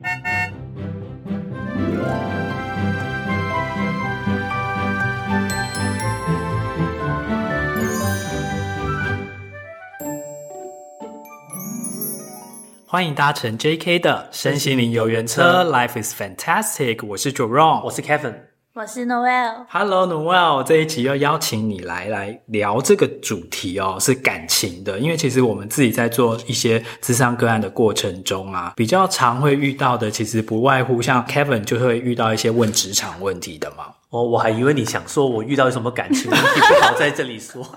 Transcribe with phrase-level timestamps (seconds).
[0.00, 0.12] 欢
[13.04, 17.04] 迎搭乘 JK 的身心灵游园车，Life is fantastic。
[17.04, 18.36] 我是 Jerome，我是 Kevin，
[18.74, 19.64] 我是 Noel。
[19.68, 25.00] Hello Noel，这一集要邀请你来来聊这个主题哦，是感情的。
[25.00, 33.86] 因为其实我们自己在做一些咨商个案的过程中啊，比较常会遇到的，其实不外乎像 Kevin 就会遇到一些问职场问题的嘛。
[34.10, 37.66] 哦，我还以为你想说我遇到什么感情问题，不好在这里说。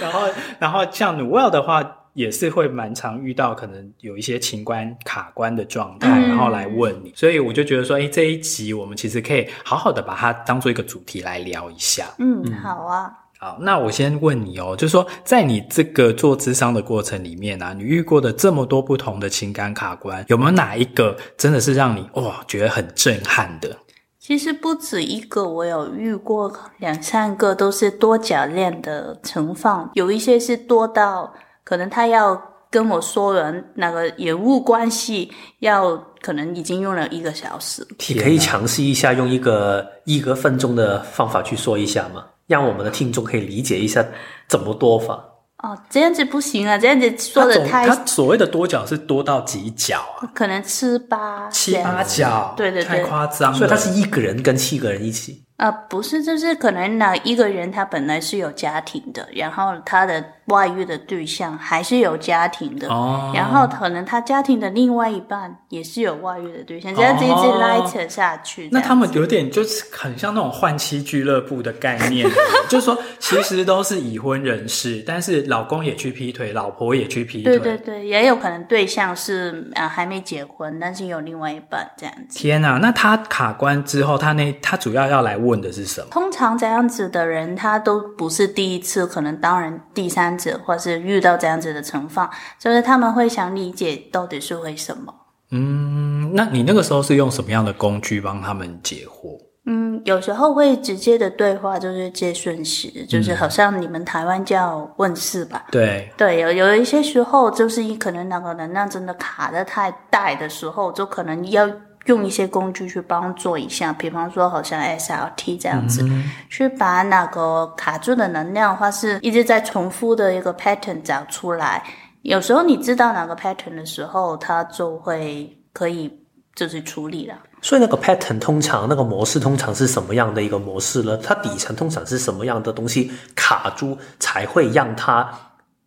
[0.00, 0.28] 然后，
[0.60, 2.02] 然后像 Noel 的话。
[2.16, 12.06] 也是会蛮常遇到，可能有一些情关卡关的状态，然后来问你，嗯、所以我就觉得说，诶，这一集我们其实可以好好的把它当做一个主题来聊一下。
[12.18, 13.12] 嗯，好啊。
[13.38, 23.76] 好，那我先问你哦，就是说，在你这个做智商的过程里面啊，你遇过的这么多不同的情感卡关，有没有哪一个真的是让你哇、哦、觉得很震撼的？
[24.18, 31.34] 其实不止一个，我有遇过两三个，都是多角恋的情况，有一些是多到。
[31.66, 37.84] 可能他要跟我说人那个人物关系，要可能已经用了一个小时。
[38.08, 42.24] 你可以尝试一下用一个一个分钟的方法去说一下吗？
[42.46, 44.04] 让我们的听众可以理解一下
[44.48, 45.20] 怎么多法。
[45.64, 46.78] 哦，这样子不行啊！
[46.78, 47.88] 这样子说的太……
[47.88, 50.30] 他所谓的多角是多到几角啊？
[50.32, 53.58] 可能七八七八角，对对对，太夸张了。
[53.58, 55.42] 所以他是一个人跟七个人一起。
[55.56, 68.68] 呃，不是，就是可能那一个人他本来是有家庭的，然后他的外遇的对象还是有家庭的，哦，然后可能他家庭的另外一半也是有外遇的对象，这样子一直拉扯下去。
[68.70, 72.28] 那他们有点就是很像那种换妻俱乐部的概念，
[72.68, 82.38] 就是说其实都是已婚人士，但是老公也去劈腿，老婆也去劈腿，对对对，也有可能对象是啊还没结婚，但是有另外一半这样子。
[82.38, 86.06] 天哪，那他卡关之后，他那他主要要来问的是什么？
[86.10, 95.14] 通常这样子的人，他都不是第一次，可能当然第三者，或是遇到这样子的情况，就是他们会想理解到底是为什么。
[95.50, 99.38] 嗯，那你那个时候是用什么样的工具帮他们解惑？
[99.68, 105.64] 嗯，有时候会直接的对话，就是接讯息，就是好像你们台湾叫问事吧？
[105.68, 111.68] 嗯、对对，有有一些时候，就是可能那个能量真的卡的太大的时候，就可能要。
[112.06, 121.84] 用一些工具去帮助一下，比方说好像 SRT 这样子，嗯、去把那个卡住的能量，或是一直在重复的一个 pattern 找出来。
[122.22, 126.12] 有时候你知道哪个 pattern 的时候，它就会可以
[126.54, 127.34] 就是处理了。
[127.62, 131.16] 所以那个 pattern 通常那个模式通常是什么样的一个模式呢？
[131.18, 135.28] 它底层通常是什么样的东西卡住才会让它？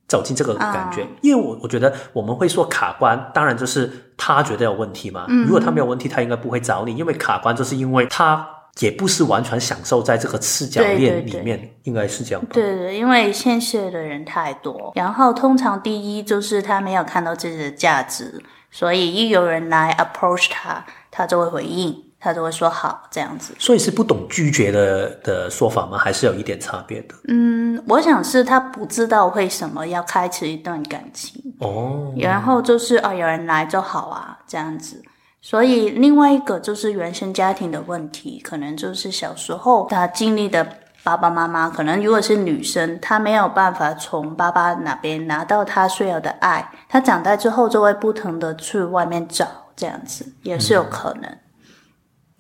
[0.10, 5.26] 走进这个感觉，因为我我觉得我们会说卡关，当然就是他觉得有问题嘛。
[5.30, 8.46] 嗯、如果他没有问题，他应该不会找你，因为卡关就是因为他
[8.80, 12.44] 也不是完全享受在这个四角链里面，对对对，应该是这样。
[12.52, 22.09] 对对，因为现实的人太多，然后通常第一就是他没有看到自己的价值，所以一有人来 approach 他，他就会回应。
[22.20, 25.98] 他都会说好这样子，所以是不懂拒绝的的说法吗？
[25.98, 27.16] 还是有一点差别的？
[27.30, 35.02] 嗯，我想是他不知道为什么要开始一段感情哦，然后就是啊、哦，有人来就好啊这样子。
[35.42, 40.68] 所以另外一个就是原生家庭的问题，可能就是小时候他经历的
[41.02, 49.48] 爸爸妈妈，可能如果是女生，她没有办法从爸爸那边拿到她需要的爱，她长大之后就会不停的去外面找，
[49.78, 51.24] 这样子也是有可能。
[51.24, 51.40] 嗯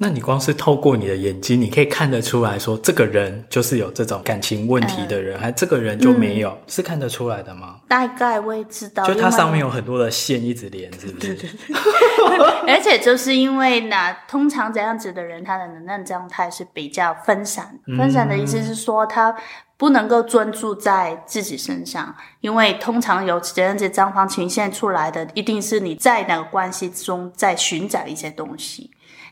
[0.01, 7.81] 那你光是透过你的眼睛，你可以看得出来说，这个人就是有这种感情问题的人，呃、还这个人就没有，嗯、是看得出来的吗？
[7.85, 11.35] 大概会知道，就它上面有很多的线一直连，是不是？
[11.35, 12.73] 对对对。
[12.73, 17.77] 而且就是因为呢通常这样子的人，他的能量状态是比较分散。
[17.97, 19.35] 分散的意思是说，他
[19.75, 28.89] 不能够专注在自己身上，因为通常有这样子张方呈现出来的，一定是你在那个关系中在寻找一些东西。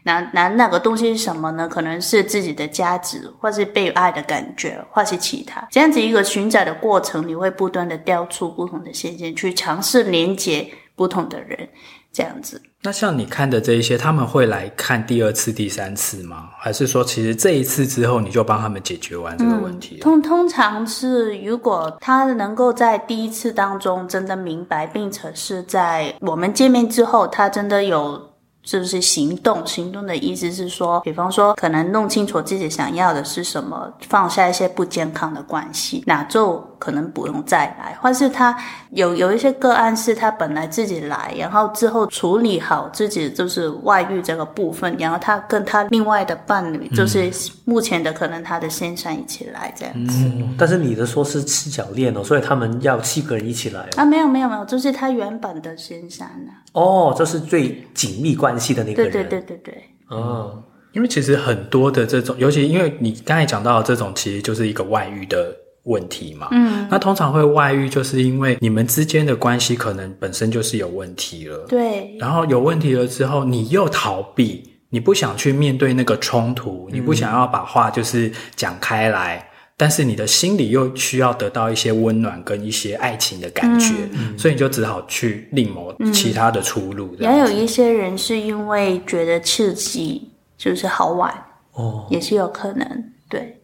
[0.07, 1.68] 那那那个东西是什么呢？
[1.68, 7.27] 可能是自己的价值，或是被爱的感觉，或是其他这样子一个寻找的过程。
[7.27, 10.65] 你会不断的调出不同的线线，去尝试连接
[10.95, 11.68] 不同的人，
[12.13, 12.62] 这样子。
[12.83, 16.51] 那像你看的这一些，他们会来看第二次、第三次吗？
[16.57, 19.98] 还是说，其实这一次之后你就帮他们解决完这个问题？
[19.98, 28.37] 嗯，通通常是，如果他能够在第一次当中真的明白，并且是在我们见面之后，他真的有。
[28.68, 38.54] 就是行动，行动的意思是说，比方说，可能弄清楚自己想要的是什么，放下一些不健康的关系，那就可能不用再来，或是他
[38.90, 47.31] 有有一些个案是他本来自己来，然后之后处理好自己就是外遇这个部分，然后他跟他另外的伴侣，就是
[47.64, 50.25] 目前的可能他的先生一起来这样子。
[50.25, 53.88] 嗯，但是你的说是七角恋哦，所以他们要七个人一起来哦。
[53.96, 56.52] 啊，没有没有没有，就是他原本的先生呢。
[56.79, 59.12] 哦，这是最紧密关系的那个人。
[59.12, 59.83] 对对对对对。
[60.09, 60.63] 哦。
[60.94, 66.47] 因为其实很多的这种，尤其因为你刚才讲到的这种，其实就是一个外遇的问题嘛。
[66.51, 71.65] 嗯，那通常会外遇，就是因为你们之间的关系可能本身就是有问题了。
[71.68, 72.15] 对。
[72.18, 79.46] 然后有问题了之后，你又逃避，你不想去面对那个冲突，你不想要把话就是讲开来，嗯、
[79.77, 87.15] 但是你的心里又需要得到一些温暖跟一些爱情的感觉，嗯、所以你就只好去另谋其他的出路。
[87.19, 90.33] 也、嗯、有一些人是因为觉得刺激。
[90.57, 91.31] 就是好玩
[91.74, 93.12] 哦，也是有可能。
[93.29, 93.62] 对，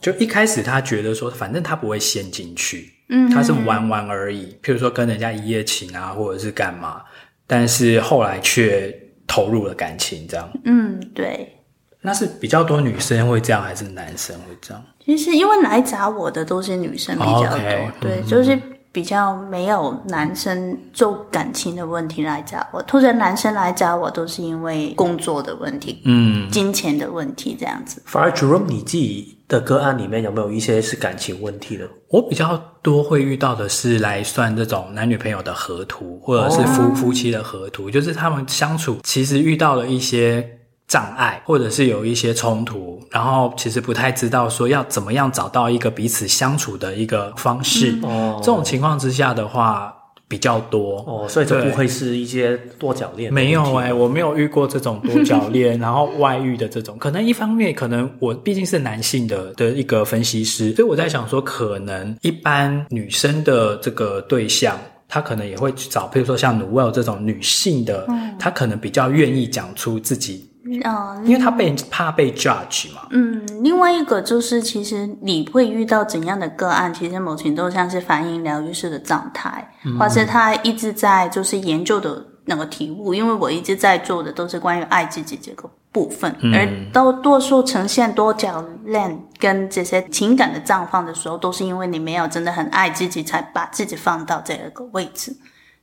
[0.00, 4.56] 就一开始他觉得说，反正他不会陷进去，嗯，他是玩玩而已。
[4.62, 7.02] 譬如说跟人家一夜情啊，或者是干嘛，
[7.48, 8.96] 但是后来却
[9.26, 10.48] 投入了感情，这样。
[10.66, 11.55] 嗯，对。
[12.00, 14.82] 那是比较多女生会这样，还是男生会这样？
[15.04, 17.58] 其实因为来找我的都是女生比较多，
[18.00, 18.58] 对，嗯、就是。
[18.92, 28.00] 比较没有男生就感情的问题来找我，通常男生来找我都是因为工作的问题，嗯，金钱的问题这样子。
[28.06, 31.86] 反而 Jerome 你自己的个案里面有没有一些是感情问题的？
[32.08, 40.55] 我比较多会遇到的是来算这种男女朋友的合图，或者是夫、哦、夫妻的合图，就是他们相处其实遇到了一些。
[40.88, 47.90] 障碍，或者是有一些冲突，然后其实不太知道说要怎么样找到一个彼此相处的一个方式。
[48.02, 49.92] 哦、嗯，这种情况之下的话
[50.28, 51.04] 比较多。
[51.06, 53.32] 哦，所以这不会是一些多角恋？
[53.32, 56.96] 没有哎、欸，我没有遇过这种多角恋， 然后外遇的这种。
[56.98, 64.78] 可能一方面，可能我毕竟是男性的的一个分析师，所以我在想说，可能一般女生的这个对象，
[65.08, 70.48] 她可能也会去找，比如说像 Noelle 这种女性的，嗯，她可能比较愿意讲出自己。
[70.84, 73.02] 嗯，因为他被怕被 judge 嘛。
[73.10, 83.14] 嗯，另外一个就是，其实你会遇到怎样的个案，其实某程度上是反映疗愈师的状态，嗯、或是他一直在就是研究的那个题目。
[83.14, 95.34] 因为我一直在做的都是关于爱自己这个部分，嗯、而都多数呈现多角恋跟这些情感的绽放的时候，都是因为你没有真的很爱自己，才把自己放到这个位置。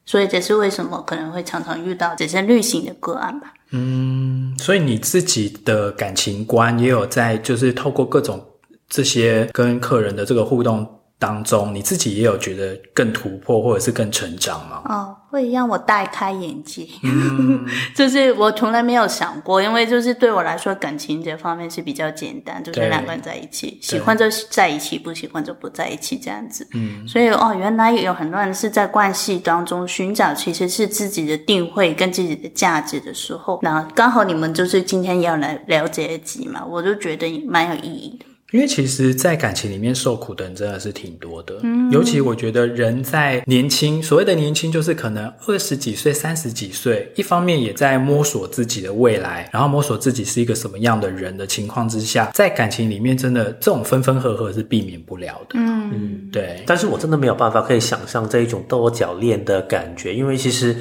[0.06, 3.53] 所以这是为什么可能会常常遇到这些类型的个案吧。
[3.75, 8.40] 嗯，所以你自己的感情观也有在，就是透过各种
[8.88, 10.88] 这些跟客人的这个互动
[11.24, 14.81] 当中，你自己也有觉得更突破或者是更成长吗？
[14.90, 17.66] 哦，会让我大开眼界，嗯、
[17.96, 26.68] 就是我从来没有想过，因为就是对我来说，感情这方面是比较简单，就是两个人在一起，喜欢就在一起，不喜欢就不在一起这样子。
[26.74, 38.25] 嗯，所以哦，原来有很多人是在关系当中寻找其实是自己的定位跟自己的价值的时候，那刚好你们就是今天要来聊这一集嘛，我就觉得蛮有意义的。
[38.53, 41.55] 因为其实，在感情里面受苦的人真的是挺多的。
[41.63, 55.55] 嗯，尤其我觉得人在年轻，所谓的年轻，就是可能二十几岁、三十几岁，一方面也在摸索自己的未来，然后摸索自己是一个什么样的人的情况之下，在感情里面，真的这种分分合合是避免不了的。
[55.55, 56.61] 嗯嗯，对。
[56.67, 60.75] 但是我真的没有办法可以想象这一种多角恋的感觉，因为其实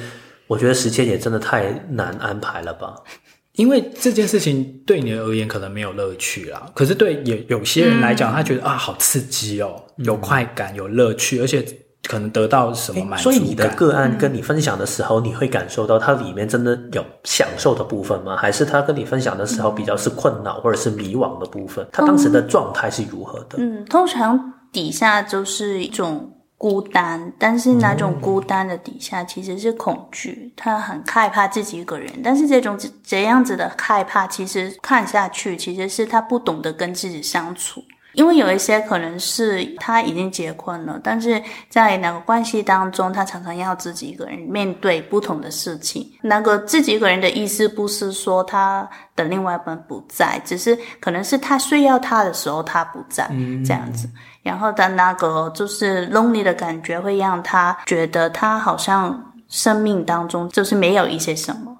[0.45, 2.93] 我觉得时间也真的太难安排了吧。
[3.55, 11.63] 因为这件事情对你而言可能没有乐趣啦，可是对有有些人来讲，他觉得啊，好刺激哦，有快感，有乐趣，而且
[12.07, 13.31] 可能得到什么满足感。
[13.31, 18.35] 所以你的个案跟你分享的时候，你会感受到它里面真的有享受的部分吗？
[18.35, 21.87] 还是他跟你分享的时候比较是困扰或者是迷惘的部分？
[21.91, 23.57] 他当时的状态是如何的？
[23.59, 26.32] 嗯，通常底下就是一种。
[26.63, 32.09] 孤单，但是那种孤单的底下其实是恐惧，他很害怕自己一个人。
[32.23, 37.83] 但是这种这样子的害怕，其实看下去，其实是他不懂得跟自己相处。
[38.13, 46.07] 因为有一些可能是他已经结婚了，但是在两个关系当中，他常常要自己一个人面对不同的事情。
[46.21, 53.27] 那个自己一个人的意思，不是说他的另外一半不在，只是可能是他需要他的时候他不在，
[53.65, 54.07] 这样子。
[54.41, 61.72] 然后的那个就是 lonely 的感觉，会让他觉得他好像生命当中就是没有一些什么。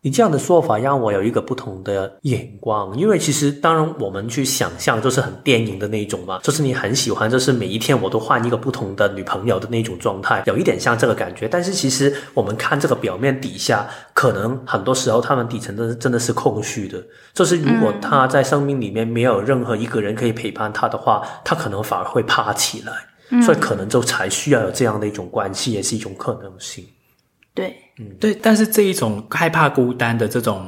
[0.00, 11.48] 你这样的说法让我有一个不同的眼光，因为其实当然我们去想象就是很电影的那种嘛，就是你很喜欢，就是每一天我都换一个不同的女朋友的那种状态，有一点像这个感觉。
[11.48, 17.02] 但是其实我们看这个表面底下，可能很多时候他们底层的真的是空虚的，
[17.34, 22.92] 就是如果他在生命里面没有任何一个人可以陪伴他的话，他可能反而会怕起来。
[23.30, 26.82] 嗯、所以可能就才需要有这样的一种关系，也是一种可能性。
[27.52, 30.64] 对，嗯，对，但是这一种害怕孤单的这种。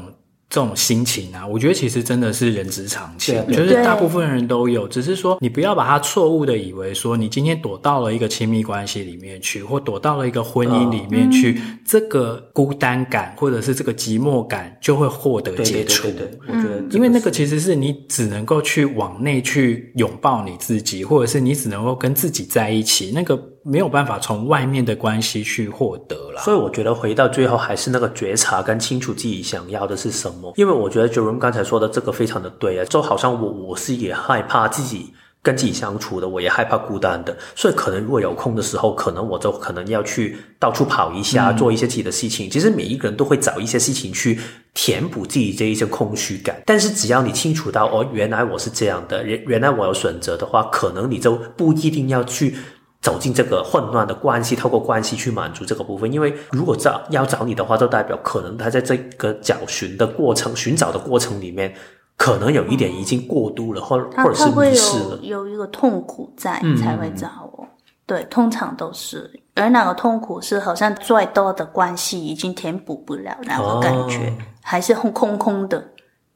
[0.53, 16.09] 这种心情啊，我觉得其实真的是人之常情，就是大部分人都有，只是说你不要把它错误的以为说你今天躲到了一个亲密关系里面去，或躲到了一个婚姻里面去，嗯、这个孤单感或者是这个寂寞感就会获得解除。
[16.09, 23.41] 对对对对，我觉得，因为那个其实是你只能够去往内去拥抱你自己，或者是你只能够跟自己在一起，那个。
[23.63, 30.53] 没有办法从外面的关系去获得了，所以我觉得回到最后还是那个觉察跟清楚自己想要的是什么。
[30.57, 35.13] 因为我觉得 Jerome 刚才说的这个非常的对啊，就好像我我是也害怕自己
[35.43, 42.49] 跟自己相处的，我也害怕孤单的，所以可能如果有空的时候，可能我就可能要去到处跑一下，做一些自己的事情。
[42.49, 44.39] 嗯、其实每一个人都会找一些事情去
[44.73, 52.57] 填补自己这一些空虚感，但是只要你清楚到哦，原来我是这样的，原原来我有选择的话，可能你就不一定要去。
[53.01, 56.13] 走进这个混乱的关系，透过关系去满足这个部分。
[56.13, 61.75] 因为如果找要找你的话，就代表可能他在这个找寻的过程、寻找的过程里面，
[62.17, 65.19] 可能有一点已经过度了，或或者是迷失了。
[65.23, 67.65] 有一个痛苦在才会找我。
[67.65, 67.69] 嗯、
[68.05, 69.31] 对，通常都是。
[69.55, 75.90] 而那个痛苦是好像再多的关系已经填补不了那个感觉，哦、还是空空空的。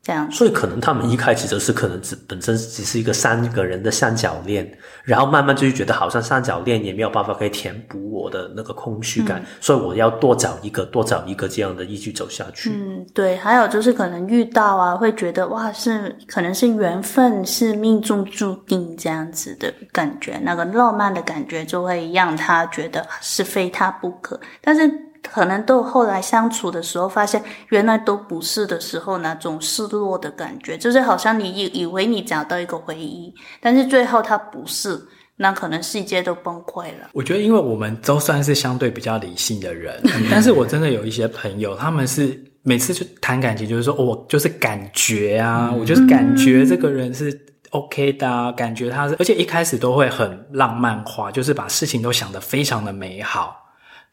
[0.04, 4.70] 这样，所以可能他们一开始就是可能只本身只是一个三个人的三角恋，
[5.02, 12.70] 然后慢慢就觉得好像三角恋也没有办法可以填补我的那个空虚感，嗯、所以我要多找一个，多找一个这样的一起走下去。
[12.70, 13.34] 嗯，对。
[13.38, 24.90] 还有就是可能遇到啊，会觉得哇，是可能是缘分，是命中注定这样子的感觉，那个浪漫的感觉就会让他觉得是非他不可，但是。
[25.32, 35.00] 可能到后来相处的时候，发现原来都不是的时候，那种失落的感觉，就是好像你以以为你找到一个回忆，但是最后它不是，
[35.36, 37.08] 那可能世界都崩溃了。
[37.12, 40.00] 我觉得，因为我们都算是相对比较理性的人，
[40.30, 47.36] 但是我真的有一些朋友，他们是每次就谈感情，就是说，我、哦、就是感觉啊，我就是感觉这个人是
[47.70, 53.63] OK 的、啊，感觉他是，而且一开始都会很浪漫化，就是把事情都想得非常的美好。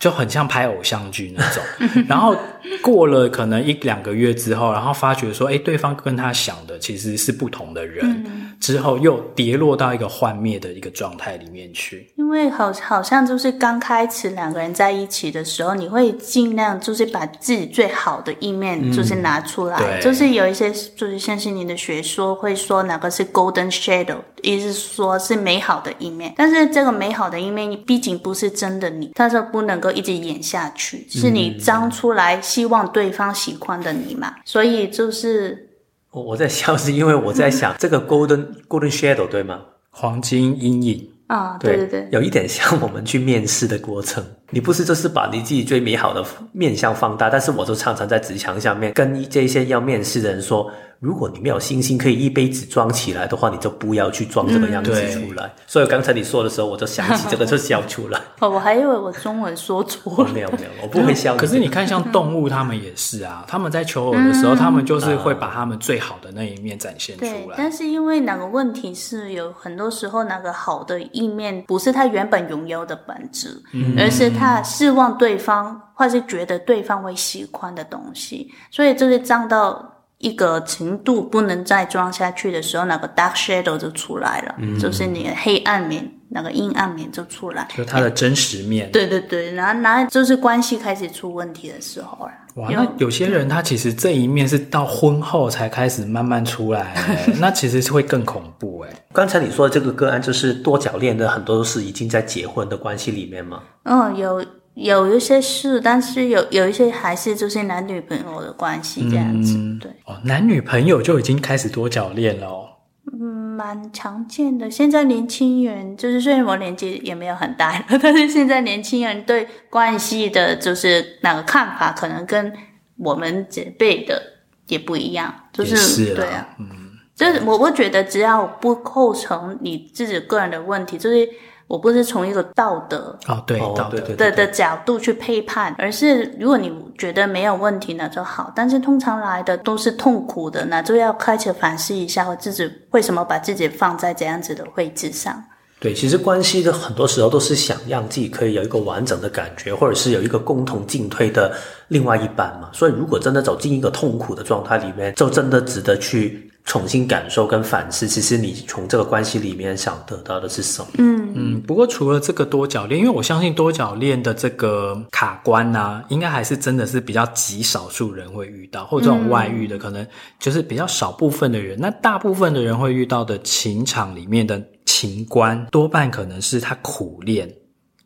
[0.02, 1.64] 就很像拍偶像剧那种，
[2.10, 2.36] 然后
[2.82, 8.26] 过了可能一两个月之后，然后发觉说，哎，对方跟他想的其实是不同的人，
[8.60, 12.12] 之后又跌落到一个幻灭的一个状态里面去。
[12.16, 29.91] 因为好好像就是刚开始两个人在一起的时候，你会尽量就是把自己最好的一面就是拿出来，嗯、就是有一些就是像是你的学说会说哪个是 golden shadow，意思是说是美好的一面，但是这个美好的一面你毕竟不是真的你，他说不能够。
[29.92, 34.30] 一直演下去，是你张出来，希望对方喜欢的你嘛？
[34.30, 35.70] 嗯、所以就是
[36.12, 39.62] 我我在笑，是因为我在想 这个 golden golden shadow 对吗？
[39.90, 44.24] 黄金阴影啊，对对对，有一点像我们去面试的过程。
[44.50, 50.72] 你不是就是把你自己最美好的面相放大，但是我就常常在职场上面跟这些要面试的人说。
[51.02, 55.48] 如果你没有信心可以一杯子装起来的话，你就不要去装这个样子出来。
[55.48, 58.22] 嗯、所以刚才你说的时候，我就想起这个，就笑出来。
[58.38, 60.32] 哦，我还以为我中文说错了。
[60.32, 61.36] 没有没有，我不会笑。
[61.36, 67.32] 可是你看，像动物，他们也是啊，他们在求偶的时候，嗯、他们就是会把他们最好的那一面展现出来。
[67.32, 79.84] 对，但是因为哪个问题是有很多时候，那个好的一面不是他原本拥有的本质，嗯、而是他希望对方或是觉得对方会喜欢的东西，所以就是脏到。
[80.22, 88.92] 一个程度不能再装下去的时候，那个 dark shadow 就出来了，嗯、就是你的黑暗面，那个阴暗面就出来，就它的真实面。
[88.92, 92.32] 对对对，然后然后就是关系开始出问题的时候了。
[92.56, 96.96] 哇，那有些人他其实这一面是到婚后才开始慢慢出来，
[97.40, 98.90] 那其实是会更恐怖哎。
[99.14, 103.64] 刚才你说的这个个案就是多角恋的，很多都是已经在结婚的关系里面吗？
[103.84, 104.44] 嗯，有。
[104.74, 109.92] 有一些是，但是有有一些还是就是男女朋友的关系这样子，嗯、对。
[110.06, 112.70] 哦，男女朋友就已经开始多角恋了哦。
[113.12, 113.20] 嗯，
[113.58, 114.72] 蛮常见的。
[114.72, 122.54] 现在年轻人就是虽然我年纪也没有很大了，但是现在年轻人对关系的就是那个看法，可能跟
[122.98, 124.22] 我们这辈的
[124.68, 125.34] 也不一样。
[125.52, 126.68] 就是，是对啊，嗯，
[127.14, 131.28] 就是我我觉得只要不构成你自己个人的问题，就是。
[131.72, 138.52] 我不是从一个道德哦，对道德的的角度去批判，而是如果你觉得没有问题那就好。
[138.54, 145.42] 但是通常来的都是痛苦的，那就要开始反思一下，我自己为什么把自己放在这样子的位置上。
[145.82, 151.54] 对，其实关系的很多时候都是想让自己可以有一个完整的感觉，或者是有一个共同进退的
[151.88, 152.70] 另外一半嘛。
[152.72, 156.48] 所以如果真的走进一个痛苦的状态里面，就真的值得去。
[156.64, 160.88] 重新感受跟反思，其实你从这个关系里面想得到的是什么？
[161.00, 161.62] 嗯嗯。
[161.62, 170.06] 不过除了这个多角恋，因为我相信多角恋的这个卡关啊，应该还是真的是比较极少数人会遇到，或者这种外遇的，可能
[170.40, 171.80] 就是比较少部分的人。
[171.80, 177.50] 嗯、那大部分的人会遇到的情场里面的情关，多半可能是他苦恋，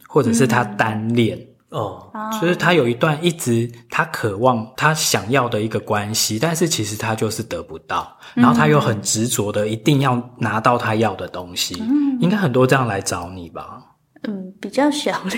[0.07, 1.37] 或者是他单恋。
[1.37, 11.75] 嗯哦，就是他有一段一直他渴望他想要的一个关系，但是其实他就是得不到，然后他又很执着的一定要拿到他要的东西。
[11.81, 13.81] 嗯，应该很多这样来找你吧？
[14.23, 15.37] 嗯，比较小嘞。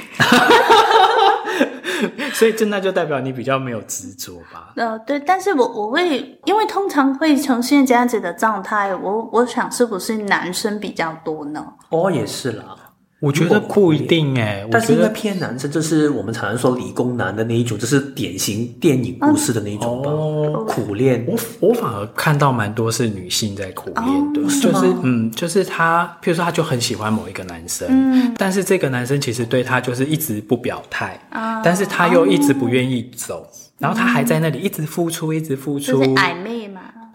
[2.34, 4.74] 所以真的就代表你比较没有执着吧？
[4.76, 11.66] 呃，对，但是我我会因为通常会呈现这样子的状态，我我想是不是男生比较多呢？
[11.90, 12.76] 哦，也是啦。
[13.20, 20.12] 我觉得不一定哎、欸，但是应该偏男生，就是我们常常说理工男的那一种，就是典型电影故事的那一种吧。
[20.12, 31.20] 哦，苦恋，我我反而看到蛮多是女性在苦恋的，哦、就是嗯，就是她，譬如说她就很喜欢某一个男生，嗯，但是这个男生其实对她就是一直不表态，
[31.64, 33.48] 但是他又一直不愿意走，哦、
[33.80, 36.67] 然后他还在那里一直付出，一直付出，就是暧昧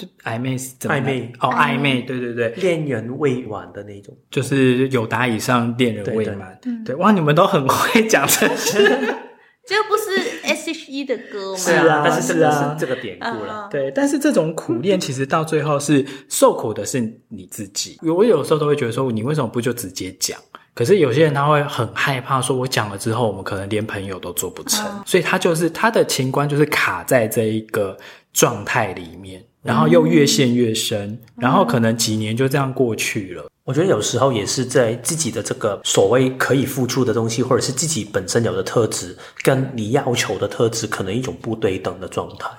[0.06, 0.32] 嘛。
[0.32, 6.58] 暧昧是怎么暧昧哦，暧昧，对对对，恋人未满的那种，就是有达以上，恋人未满。
[6.60, 8.78] 对，对，对，哇，你们都很会讲这些，
[9.64, 11.58] 这个不是 S.H.E 的歌吗？
[11.58, 13.68] 是啊，但是这个是这个典故了。
[13.70, 17.98] 对，但是这种苦恋其实到最后是受苦的是你自己。
[18.02, 20.38] 我有时候都会觉得说，你为什么不就直接讲？
[20.74, 27.94] 可是有些人他会很害怕，说我讲了之后，我们可能连朋友都做不成，所以他就是他的情关就是卡在这一个
[28.32, 29.44] 状态里面。
[29.62, 33.46] 然后又越陷越深，嗯、然后可能几年就这样过去了。
[33.64, 42.50] 我觉得有时候也是在自己的这个所谓可以付出的东西，或者是自己本身有的特质，跟你要求的特质，可能一种不对等的状态。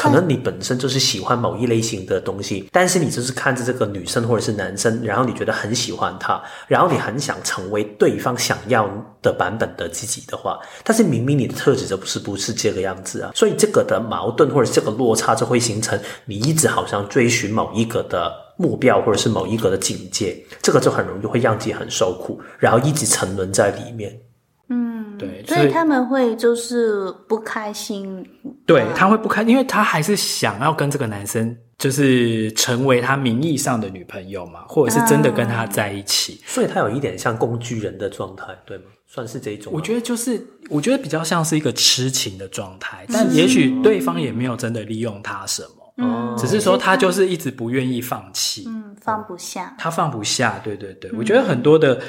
[0.00, 8.88] 可能你本身就是喜欢某一类型的东西，但是你就是看着这个女生或者是男生，然后你觉得很喜欢他，然后你很想成为对方想要
[9.20, 24.18] 的版本的自己的话，但是明明你的特质就不是不是这个样子啊，所以这个的矛盾或者这个落差就会形成你一直好像追寻某一个的目标或者是某一个的境界，这个就很容易会让自己很受苦，然后一直沉沦在里面。
[24.72, 28.24] 嗯，对，所以，所以他们会就是不开心。
[28.64, 36.34] 对，他会不开心，因为他还是想要跟这个男生，就是成为他名义上的女朋友嘛，或者是真的跟他在一起。
[36.34, 38.84] 嗯，所以他有一点像工具人的状态，对吗？
[39.08, 39.72] 算是这种。
[39.72, 52.00] 我觉得就是，我觉得比较像是一个痴情的状态，但也许对方也没有真的利用他什么，嗯，只是说他就是一直不愿意放弃，嗯，放不下，他放不下，对对对，我觉得很多的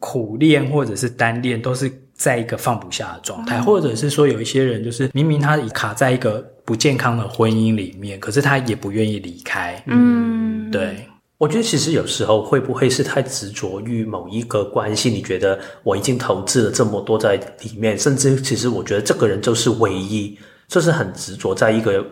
[0.00, 1.88] 苦恋或者是单恋都是。
[2.18, 9.80] 在一个放不下的状态，或者是说有一些人就是明明他卡在一个不健康的婚姻里面，可是他也不愿意离开。
[9.86, 11.06] 嗯，对，
[11.38, 15.08] 我觉得其实有时候会不会是太执着于某一个关系？
[15.08, 22.04] 你觉得我已经投资了这么多在里面，甚至其实我觉得这个人就是唯一，就是很执着在一个。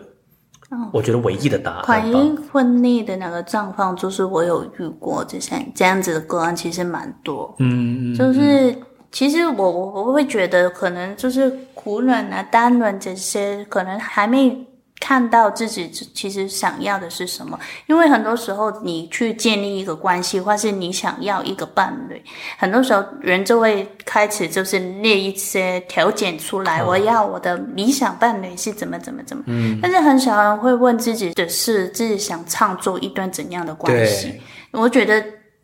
[0.93, 1.83] 我觉得唯一的答案。
[1.83, 7.53] 婚姻婚内的那个状况，就是我有遇过这些这样子的个案，其实蛮多。
[7.59, 8.73] 嗯，就是。
[9.11, 14.55] 其实我我我会觉得，可能就是苦恋啊、单恋这些，可能还没
[14.99, 17.57] 看到自己其实想要的是什么。
[17.87, 22.21] 因为很多时候，你去建立一个关系，或是你想要一个伴侣，
[22.57, 29.43] 很多时候人就会开始就是列一些条件出来，我要我的理想伴侣是怎么怎么怎么。
[29.47, 29.79] 嗯。
[29.81, 34.41] 但是很少人会问自己的是，自己想创作一段怎样的关系。
[34.71, 35.23] 我觉得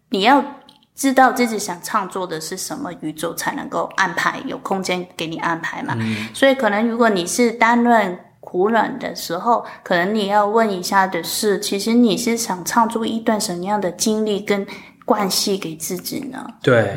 [0.10, 0.44] 你要。
[0.96, 5.96] 知道自己想创作的是什么，宇宙才能够安排，有空间给你安排嘛。
[6.00, 14.66] 嗯、所以可能如果你是单恋苦恋的时候，可能你要问一下的是，其实你是想创作一段什么样的经历跟
[15.06, 16.46] 关系给自己呢？
[16.62, 16.96] 对，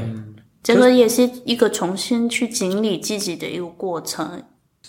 [0.62, 4.42] 这个也是一个重新去经历自己的一个过程。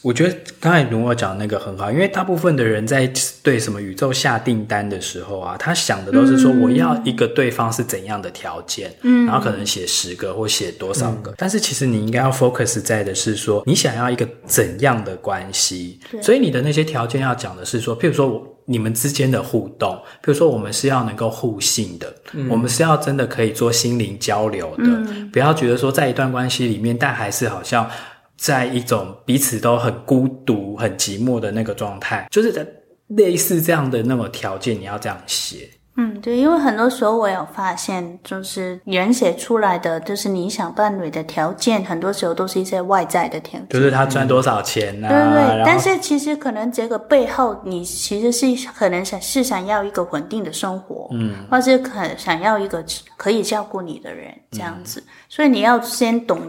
[0.04, 3.12] 我觉得刚才如果讲的那个很好，因为大部分的人在
[3.44, 27.90] 对什么宇宙下订单的时候啊，他想的都是说我要一个对方是怎样的条件，嗯，然后可能写十个或写多少个，嗯，但是其实你应该要 focus 在的是说你想要一个怎样的关系，所以你的那些条件要讲的是说，譬如说我你们之间的互动，譬如说我们是要能够互信的，嗯，我们是要真的可以做心灵交流的，嗯，不要觉得说在一段关系里面，但还是好像。
[28.38, 35.70] 在一种彼此都很孤独、很寂寞的那个状态，就是类似这样的那种条件，你要这样写。
[36.00, 45.10] 嗯，对，因为很多时候我有发现，就是人写出来的，就是理想伴侣的条件，很多时候都是一些外在的条件，就是他赚多少钱啊。
[45.10, 56.40] 对对对，但是其实可能这个背后，你其实是可能想是想要一个稳定的生活，嗯，或是可想要一个可以照顾你的人这样子，嗯、所以你要先懂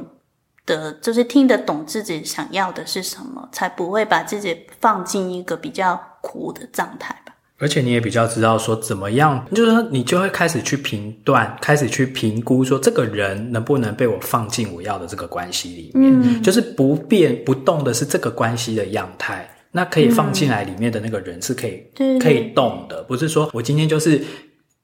[0.69, 7.35] 得，就是听得懂自己想要的是什么，才不会把自己放进一个比较苦的状态吧。
[7.61, 24.23] 而且你也比较知道说怎么样，就是说你就会开始去评断，开始去评估说这个人能不能被我放进我要的这个关系里面，嗯，就是不变不动的是这个关系的样态，那可以放进来里面的那个人是可以，嗯，可以动的，不是说我今天就是。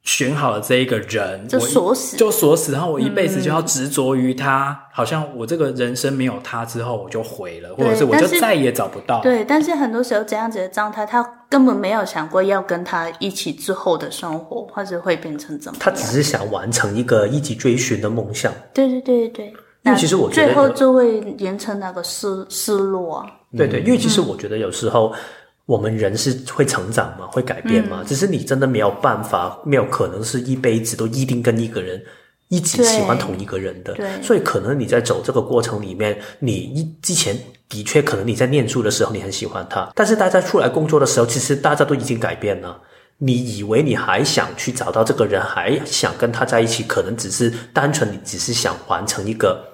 [0.04, 9.22] 选好了这一个人，就锁死，就锁死，然后我一辈子就要执着于他，嗯、好像我这个人生没有他之后我就毁了，或者是我就再也找不到。
[9.22, 15.82] 对，但是很多时候这样子的状态，他根本没有想过要跟他一起之后的生活，或者会变成怎么样。
[15.82, 18.52] 他只是想完成一个一起追寻的梦想。
[18.74, 19.46] 对对对对，
[19.84, 23.26] 因为其实我觉得最后就会延成那个失失落啊。
[23.56, 25.10] 对对，因为其实我觉得有时候。
[25.14, 25.18] 嗯
[25.66, 32.02] 我们人是会成长吗，会改变吗，嗯、只是你真的没有办法，没有可能是一辈子都一定跟一个人
[32.48, 33.94] 一起喜欢同一个人的。
[33.94, 37.34] 对，所以可能你在走这个过程里面，你一之前
[37.68, 42.78] 的确可能你在念书的时候你很喜欢他，但是大家出来工作的时候，其实大家都已经改变了。
[43.16, 49.64] 你以为你还想去找到这个人，还想跟他在一起，可能只是单纯你只是想完成一个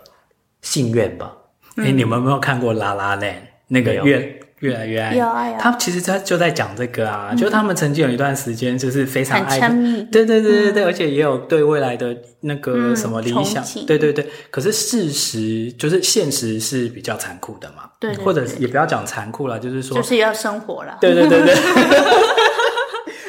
[0.62, 1.34] 心愿吧。
[1.76, 3.20] 哎、嗯，你们有没有看过《La La Land》
[3.66, 4.38] 那个月？
[4.60, 5.58] 越来越爱，有啊有。
[5.58, 14.26] 他其实他就在讲这个啊，嗯、就他们曾经有一段时间就是非常爱，很亲密，对对对对对，嗯、而且也有对未来的那个什么理想，嗯、对对对。
[14.50, 21.54] 可是事实就是现实是比较残酷的嘛，对，对，对，或者也不要讲残酷了，就是说就是要生活了，对对对对。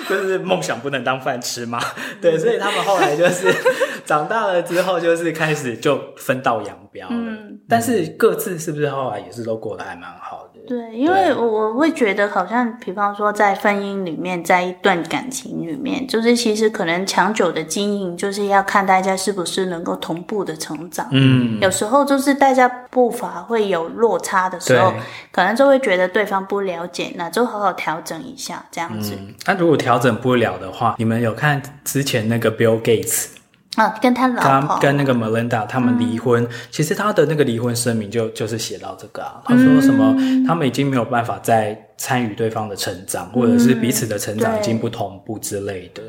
[0.10, 1.80] 就是梦想不能当饭吃嘛，
[2.22, 3.50] 对，所以他们后来就是
[4.06, 7.14] 长大了之后，就是开始就分道扬镳了。
[7.14, 10.51] 嗯，但是各自是不是后来也是都过得还蛮好的？
[10.68, 21.08] 对，因为我会觉得好像，比方说在婚姻里面，在一段感情里面，就是其实可能长久的经营，就是要看大家是不是能够同步的成长。
[21.12, 24.94] 嗯，有时候就是大家步伐会有落差的时候，
[25.32, 29.18] 可能就会觉得对方不了解，那就好好调整一下这样子。
[29.46, 33.26] 那、嗯、如果调整不了的话，你们有看之前那个 Bill Gates
[33.76, 34.78] 啊，跟他老婆。
[34.80, 46.04] 跟那个 Melinda 他们离婚，嗯、其实他的那个离婚声明就就是写到这个啊，他说什么、嗯、他们已经没有办法再参与对方的成长，嗯、或者是彼此的成长已经不同步之类的。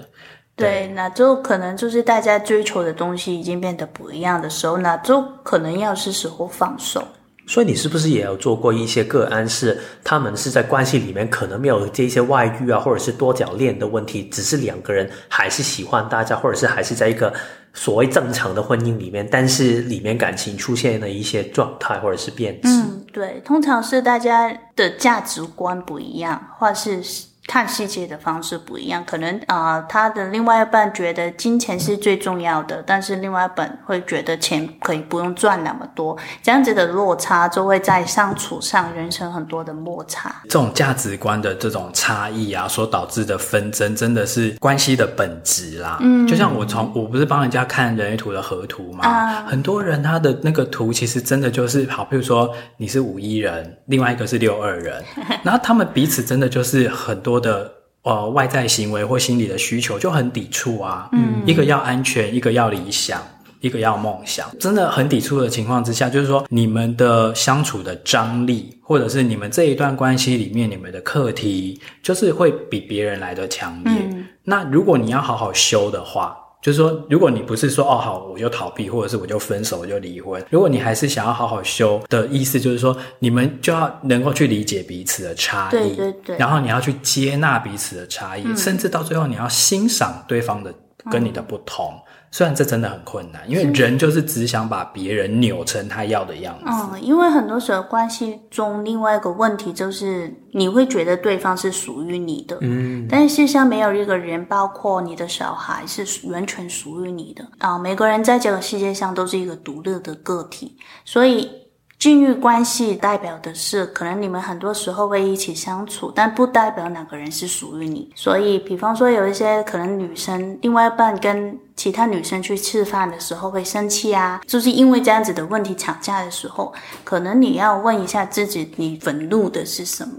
[0.56, 7.06] 对，对，那就可能就是大家追求的东西已经变得不一样的时候，那就可能要是时候放手。
[7.46, 17.32] 所以你是不是也有做过一些个案，是他们是在关系里面可能没有这些外遇啊，或者是多角恋的问题，只是两个人还是喜欢大家，或者是还是在一个
[17.74, 22.68] 所谓正常的婚姻里面，但是里面感情出现了一些状态或者是变质。
[22.68, 27.02] 嗯，对，通常是大家的价值观不一样，或是。
[27.48, 40.32] 看细节的方式不一样，可能啊、呃，他的另外一半觉得金钱是最重要的，但是另外一半会觉得钱可以不用赚那么多，这样子的落差就会在相处上人生很多的摩擦。
[40.44, 45.98] 这种价值观的这种差异啊，所导致的纷争，真的是关系的本质啦。
[46.00, 55.02] 嗯，就像我从我不是帮人家看人类图的合图嘛，啊、很多人他的那个图其实真的就是好，比如说你是五一人，另外一个是六二人，
[55.42, 57.31] 然后他们彼此真的就是很多。
[57.32, 63.22] 多的呃外在行为或心理的需求就很抵触啊，嗯，一个要安全，一个要理想，
[63.60, 73.94] 一个要梦想，真的很抵触的情况之下，就是说你们的相处的张力，或者是你们这一段关系里面你们的课题，就是会比别人来的强烈。
[74.10, 76.36] 嗯，那如果你要好好修的话。
[76.62, 80.42] 就是说，如果你不是说哦好，我就逃避，或者是我就分手，我就离婚。
[80.48, 90.72] 如果你还是想要好好修的意思，就是说你们就要能够去理解彼此的差异，对对对，然后你要去接纳彼此的差异，嗯、甚至到最后你要欣赏对方的
[91.10, 91.92] 跟你的不同。
[92.06, 96.64] 嗯虽然这真的很困难，因为人就是只想把别人扭成他要的样子。
[96.66, 107.78] 嗯，因为很多时候关系中另外一个问题就是，你会觉得对方是属于你的，嗯，但是事实上没有一个人，包括你的小孩，是完全属于你的啊。
[107.78, 111.61] 每个人在这个世界上都是一个独立的个体，所以。
[112.02, 118.10] 进入关系代表的是，可能你们很多时候会一起相处，但不代表哪个人是属于你。
[118.16, 130.12] 所以，比方说有一些可能女生另外一半跟其他女生去吃饭的时候会生气啊，就是因为这样子的问题吵架的时候，可能你要问一下自己，你愤怒的是什么？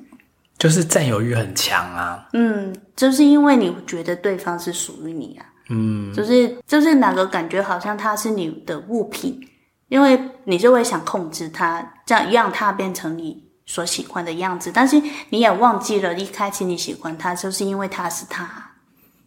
[0.58, 2.26] 就是占有欲很强啊。
[2.32, 5.46] 嗯，就是因为你觉得对方是属于你啊。
[5.69, 9.38] 嗯，就是就是哪个感觉好像他是你的物品，
[9.89, 14.72] 因为你就会想控制他，这样让他变成你所喜欢的样子。
[14.74, 18.72] 但是你也忘记了，一开始你喜欢他，就是因为他是他。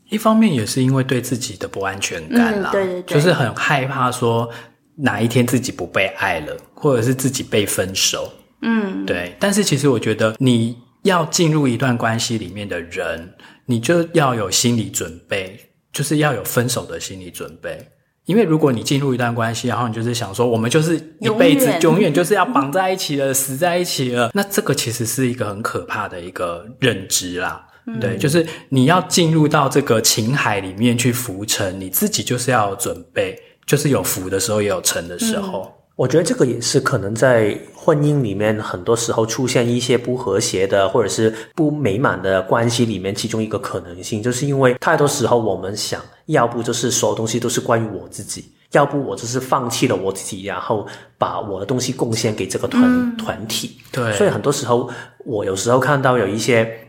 [0.09, 4.49] 一方面也是因为对自己的不安全感啦，嗯、对对对，就是很害怕说
[4.95, 8.33] 哪一天自己不被爱了，或者是自己被分手。
[8.62, 9.37] 嗯，对。
[9.40, 15.59] 但是其实我觉得你要进入一段关系里面的人，你就要有心理准备，
[15.92, 17.77] 就是要有分手的心理准备。
[18.26, 27.64] 因为如果你进入一段关系，然后你就是想说我们就是一辈子永远就是要绑在一起了，死在一起了， 那这个其实是一个很可怕的一个认知啦。
[28.00, 35.72] 对，就是你要进入到这个情海里面去浮沉，你自己就是要有准备，就是有浮的时候也有沉的时候。
[35.72, 53.78] 嗯，我觉得这个也是可能在婚姻里面很多时候出现一些不和谐的或者是不美满的关系里面其中一个可能性，就是因为太多时候我们想要不就是所有东西都是关于我自己，要不我就是放弃了我自己，然后把我的东西贡献给这个团、嗯、团体。
[53.90, 54.90] 对，所以很多时候
[55.24, 56.86] 我有时候看到有一些。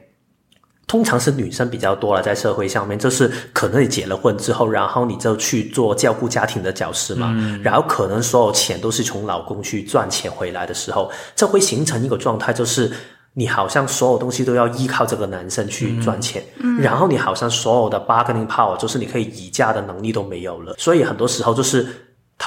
[0.88, 12.90] 通常是女生比较多了，在社会上面，就是可能你结了婚之后，然后你就去做照顾家庭的角色嘛，嗯、然后可能所有钱都是从老公去赚钱回来的时候，这会形成一个状态，就是
[13.34, 21.86] 你好像所有东西都要依靠这个男生去赚钱，嗯、然后你好像所有的 bargaining power，就是你可以议价的能力都没有了，所以很多时候就是。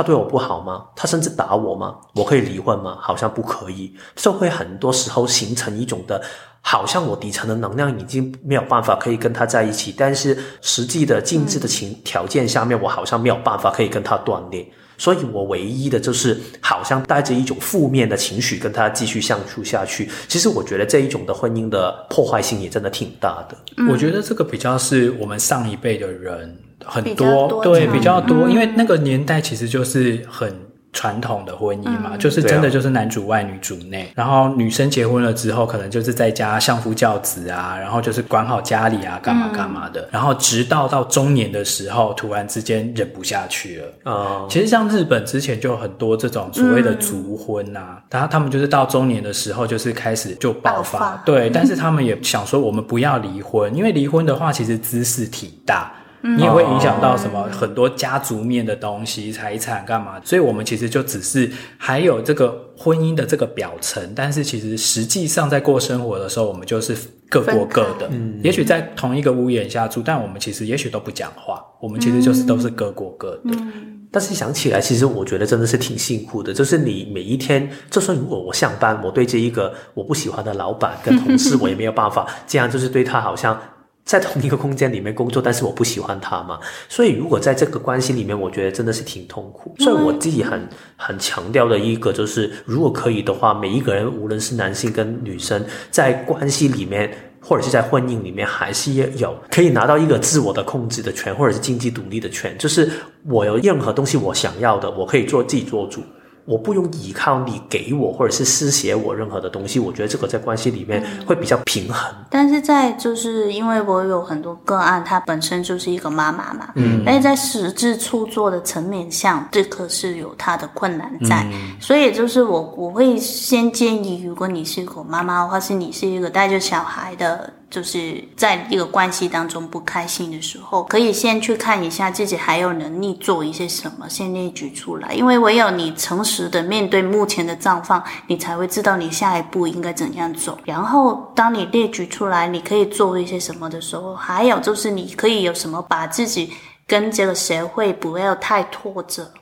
[0.01, 0.87] 他对我不好吗？
[0.97, 1.95] 他甚至打我吗？
[2.15, 2.97] 我可以离婚吗？
[3.03, 3.95] 好像不可以。
[4.17, 6.23] 社会很多时候形成一种的，
[6.63, 14.67] 好像我底层的能量已经没有办法可以跟他在一起，但是实际的经济的情条件下面，我好像没有办法可以跟他断裂。
[14.97, 20.11] 所以我唯一的就是好像带着一种负面的情绪跟他继续相处下去。
[20.29, 23.85] 其实我觉得这一种的婚姻的破坏性也真的挺大的。
[23.91, 26.57] 我觉得这个比较是我们上一辈的人。
[26.85, 30.53] 很多，多对，比较多，嗯，因为那个年代其实就是很
[30.93, 43.87] 传统的婚姻嘛，嗯，就是真的就是男主外女主内，嗯，然后女生结婚了之后，可能就是在家相夫教子啊，然后就是管好家里啊，干嘛干嘛的，嗯，然后直到到中年的时候，突然之间忍不下去了。
[44.07, 51.23] 嗯，其实像日本之前就有很多这种所谓的族婚啊，然后，嗯，他们就是到中年的时候，就是开始就爆发，爆发。
[51.25, 55.93] 对，但是他们也想说，我们不要离婚，因为离婚的话，其实兹事体大。
[56.23, 60.21] 你也会影响到什么很多家族面的东西、财产干嘛？
[60.23, 66.95] 所以我们其实就只是还有这个婚姻的这个表层，但是其实实际上在过生活的时候，我们就是
[67.29, 68.09] 各过各的。
[68.11, 73.41] 嗯，也许在同一个屋檐下住，但我们其实也许都不讲话，我们其实就是都是各过各的。
[73.45, 76.53] 嗯，但是想起来，其实我觉得真的是挺辛苦的。
[76.53, 83.59] 就是你每一天，就算如果我上班，我对这一个我不喜欢的老板跟同事， 我也没有办法这样，就是对他好像。
[84.05, 86.59] 在同一个空间里面工作，但是我不喜欢他嘛，
[86.89, 89.75] 所以如果在这个关系里面，我觉得真的是挺痛苦。
[89.79, 102.91] 所以我自己很很强调的一个就是，如果可以的话，每一个人无论是男性跟女生，在关系里面或者是在婚姻里面，还是要有可以拿到一个自我的控制的权，或者是经济独立的权，就是
[103.27, 106.03] 我有任何东西我想要的，我可以做自己做主。
[106.45, 112.11] 我不用依靠你给我或者是施写我任何的东西，我觉得这个在关系里面会比较平衡。
[112.13, 127.53] 嗯、但是在就是因为我有很多个案，他本身就是一个妈妈嘛，嗯，但是在实质处做的层面上，这可是有他的困难在，嗯、所以就是我我会先建议，如果你是一个妈妈，或是你是一个带着小孩的。
[127.71, 135.15] 就是在一个关系当中不开心的时候，可以先去看一下自己还有能力做一些什么，先列举出来。
[135.15, 140.59] 因为唯有你诚实的面对目前的状况，你才会知道你下一步应该怎样走。
[140.65, 146.53] 然后，当你列举出来你可以做一些什么的时候，还有就是你可以有什么把自己
[146.89, 149.33] 跟这个社会不要太拖着。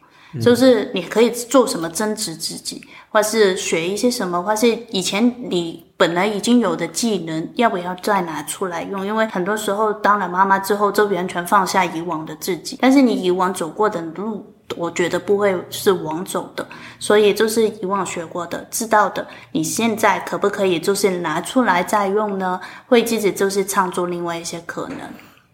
[0.42, 9.04] 就是你可以做什么增值自己，或是学一些什么，或是以前你本来已经有的技能，要不要再拿出来用？
[9.04, 16.64] 因为很多时候当了妈妈之后，就完全放下以往的自己，但是你以往走过的路，我觉得不会是枉走的。
[17.00, 22.60] 所以就是以往学过的、知道的，你现在可不可以就是拿出来再用呢？
[22.86, 24.98] 会自己就是创作另外一些可能。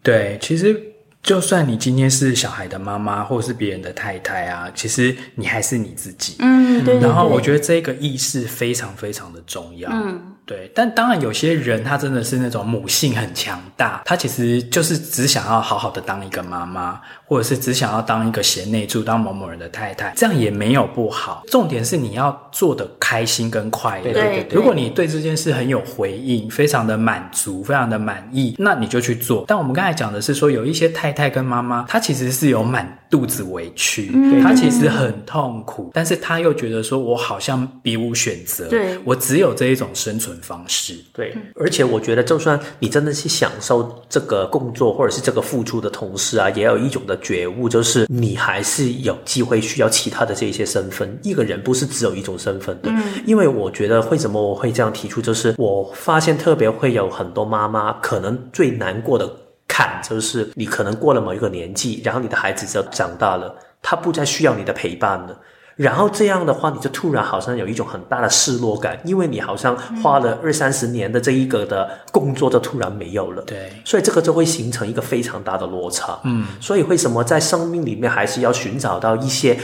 [0.02, 0.93] 对，其实。
[1.24, 6.36] 就算你今天是小孩的妈妈，或是别人的太太啊，其实你还是你自己。
[6.38, 7.08] 嗯，对，对，对。
[7.08, 9.90] 然后我觉得这个意识非常非常的重要。
[9.90, 10.20] 嗯。
[10.46, 21.42] 对，但当然有些人他真的是那种母性很强大，他其实就是只想要好好的当一个妈妈，或者是只想要当一个贤内助，当某某人的太太，这样也没有不好。
[21.48, 24.04] 重点是你要做的开心跟快乐。
[24.04, 24.56] 对对对。
[24.56, 29.44] 如果你对这件事很有回应，非常的满足，非常的满意，那你就去做。
[29.48, 40.94] 但我们刚才讲的是说，有一些太太跟妈妈，她其实是有满肚子委屈，嗯、她其实很痛苦，但是她又觉得说，我好像别无选择，对，我只有这一种生存方式。
[41.12, 51.18] 对，而且我觉得，就算你真的是享受这个工作或者是这个付出的同时啊，也有一种的觉悟，就是你还是有机会需要其他的这些身份。
[51.22, 59.30] 一个人不是只有一种身份的，嗯，因为我觉得为什么我会这样提出，就是我发现特别会有很多妈妈可能最难过的
[59.68, 65.38] 坎，就是你可能过了某一个年纪，然后你的孩子就长大了，他不再需要你的陪伴了。
[65.76, 73.42] 然后这样的话，你就突然好像有一种很大的失落感，因为你好像花了二三十年的这一个的工作，就突然没有了。
[73.42, 76.18] 对，所以这个就会形成一个非常大的落差。
[76.24, 79.58] 嗯，所以为什么在生命里面还是要寻找到一些？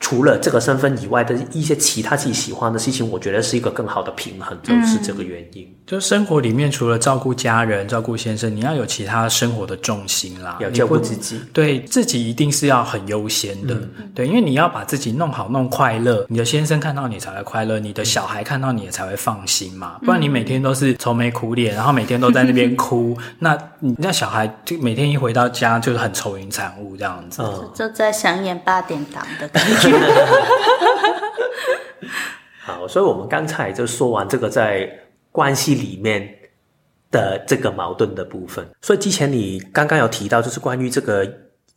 [0.00, 5.62] 除了这个身份以外的一些其他自己喜欢的事情，我觉得是一个更好的平衡，就是这个原因。
[5.62, 13.74] 嗯、就生活里面，除了照顾家人、照顾先生，你要有其他生活的重心啦，要照顾自己，对自己一定是要很优先的。
[13.74, 19.98] 嗯、对，因为你要把自己弄好、弄快乐，你的先生看到你才会快乐，你的小孩看到你也才会放心嘛。
[20.02, 29.89] 不然你每天都是愁眉苦脸，然后每天都在那边哭， 那你那小孩就每天一回到家就是很愁云惨雾这样子，嗯、就在想演八点档的感觉。
[32.60, 34.88] 好，所以我们刚才就说完这个在
[35.32, 36.36] 关系里面
[37.10, 38.66] 的这个矛盾的部分。
[38.80, 41.24] 所以之前你刚刚有提到，就是关于这个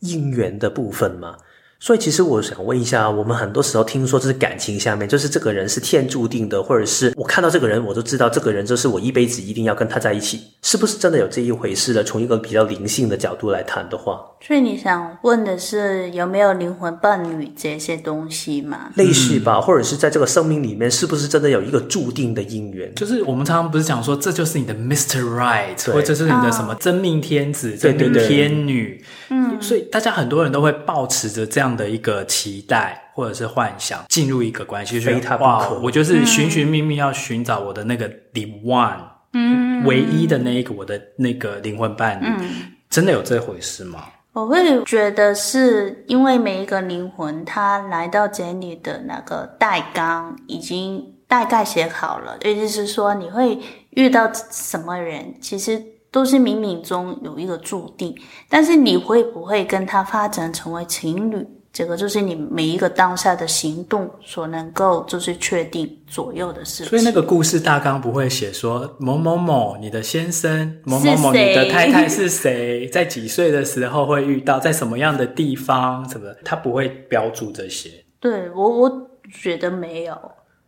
[0.02, 1.36] 姻缘的部分嘛。
[1.84, 12.02] 所以其实我想问一下，我们很多时候听说这是感情下面，就是这个人是天注定的，或者是我看到这个人，我就知道这个人就是我一辈子一定要跟他在一起，是不是真的有这一回事呢？
[12.02, 18.90] 从一个比较灵性的角度来谈的话，所以你想问的是有没有灵魂伴侣这些东西嘛？
[18.94, 22.94] 类似吧，或者是在这个生命里面，是不是真的有一个注定的姻缘？
[22.94, 25.20] 就是我们常常不是讲说，这就是你的 Mr.
[25.20, 29.04] Right，或者是你的什么真命天子、真命天女？
[29.34, 31.74] 嗯，所以大家很多人都会抱持着这样。
[31.74, 35.80] 的一个期待或者是幻想，进入一个关系，非他不可。
[35.80, 39.00] 我就是寻寻觅觅要寻找我的那个 the one，
[39.32, 44.04] 嗯，唯一的那一个我的那个灵魂伴侣，嗯，真的有这回事吗？
[44.34, 53.58] 我会觉得是因为每一个灵魂，他来到这里的那个大纲已经大概写好了，也就是说你会
[53.90, 55.82] 遇到什么人，其实
[56.14, 58.14] 都是冥冥中有一个注定，
[58.48, 61.44] 但是你会不会跟他发展成为情侣？
[61.72, 66.86] 这个就是你每一个当下的行动所能够就是确定左右的事情。
[66.86, 77.90] 所以那个故事大纲不会写说某某某你的先生，某某某你的太太是谁，在几岁的时候会遇到，在什么样的地方，什么他不会标注这些。
[78.20, 79.10] 对，我我
[79.42, 80.16] 觉得没有。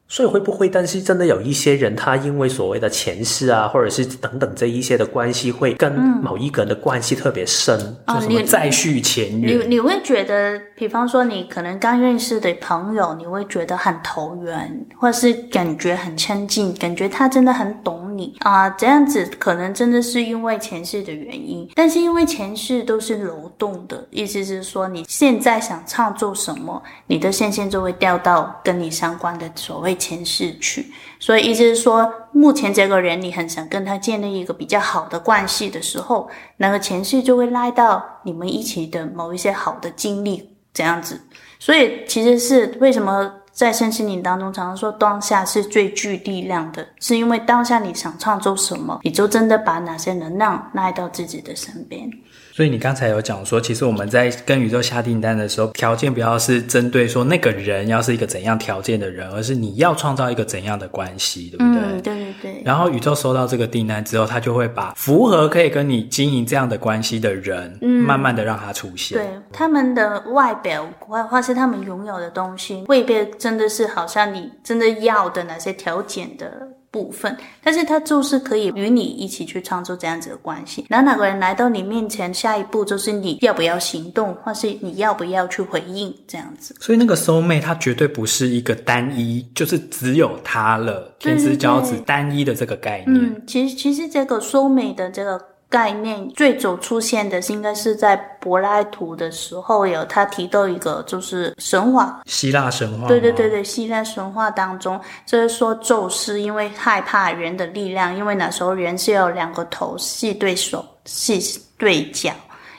[0.09, 9.59] 所以会不会，但是真的有一些人，他因为所谓的前世啊，或者是等等这一些的关系，会跟某一个人的关系特别深，嗯、就什么再续前缘。
[9.59, 21.69] 你你会觉得，比方说你可能刚认识的朋友，你会觉得很投缘，或者是感觉很亲近，感觉他真的很懂你啊，这样子可能真的是因为前世的原因。
[21.75, 29.97] 但是因为前世都是流动的，意思是说你现在想创作什么，你的线线就会掉到跟你相关的所谓。
[30.07, 30.87] 前世去，
[31.19, 41.21] 所以意思是说，目前这个人你很想跟他建立一个比较好的关系的时候，那个前世就会拉到你们一起的某一些好的经历这样子。
[41.59, 52.07] 所以其实是为什么在身心灵当中常常说当下是最具力量的，是因为当下你想创造什么，你就真的把哪些能量拉到自己的身边。
[52.57, 61.83] 所以你刚才有讲说，其实我们在跟宇宙下订单的时候，条件不要是针对说那个人要是一个怎样条件的人，而是你要创造一个怎样的关系，对不对？
[61.83, 62.63] 嗯，对对对。
[62.65, 69.19] 然后宇宙收到这个订单之后，他就会把符合可以跟你经营这样的关系的人，嗯，慢慢的让他出现。
[69.19, 76.51] 对，他们的外表或或是他们拥有的东西，未必真的是好像你真的要的那些条件的。
[76.97, 80.87] 部分，但是他就是可以与你一起去创作这样子的关系。
[80.89, 86.75] 然后哪个人来到你面前，下一步就是你要不要行动，或是你要不要去回应这样子。
[86.81, 93.15] 所以那个 soul mate 它绝对不是一个单一，就是只有他了，天之骄子单一的这个概念。
[93.15, 103.09] 嗯，其实其实这个 soul mate 的这个概念最早出现的，应该是在柏拉图的时候有他提到一个，就是神话，希腊神话。
[103.09, 111.41] 对对对对，希腊神话当中就是说宙斯因为害怕人的力量，因为那时候人是有两个头，细对手，细
[111.77, 112.33] 对脚，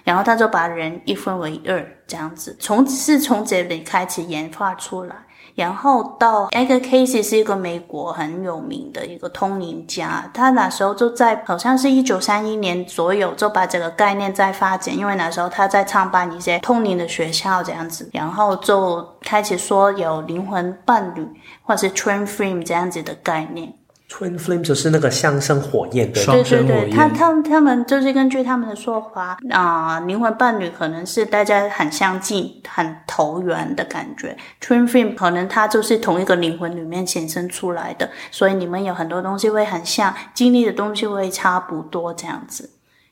[0.03, 5.15] 然后他就把人一分为二，这样子，从是从这里开始演化出来。
[5.57, 21.27] 然后到 Edgar Casey 是一个美国很有名的一个通灵家，他那时候就在好像是一九三一年左右就把这个概念在发展，因为那时候他在创办一些通灵的学校这样子，然后就开始说有灵魂伴侣
[21.63, 23.73] 或者是 Twin Frame 这样子的概念。
[24.09, 26.89] Twin Flame 就是那个相生火焰的，双生火焰。
[26.89, 34.35] 对对对，他他他们就是根据他们的说法啊、呃，灵魂伴侣可能是大家很相近、很投缘的感觉。
[34.61, 42.69] Twin Flame 可能它就是同一个灵魂里面显生出来的，所以你们有很多东西会很像，经历的东西会差不多这样子。